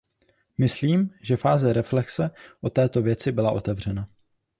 Myslím, 0.57 1.13
že 1.21 1.37
fáze 1.37 1.73
reflexe 1.73 2.31
o 2.61 2.69
této 2.69 3.01
věci 3.01 3.31
byla 3.31 3.51
otevřena. 3.51 4.09